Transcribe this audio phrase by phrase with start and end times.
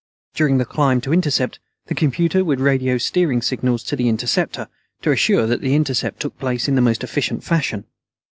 [0.33, 4.67] During the climb to intercept, the computer would radio steering signals to the interceptor,
[5.03, 7.83] to assure that the intercept took place in the most efficient fashion.